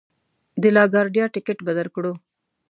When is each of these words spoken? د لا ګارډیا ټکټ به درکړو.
د 0.61 0.63
لا 0.75 0.83
ګارډیا 0.93 1.25
ټکټ 1.33 1.57
به 1.65 1.71
درکړو. 1.79 2.13